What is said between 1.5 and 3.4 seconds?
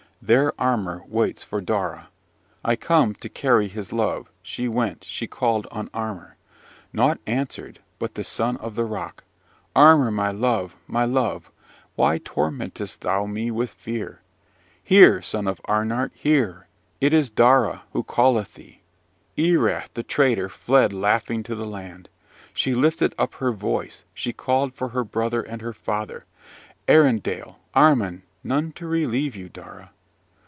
Daura. I come to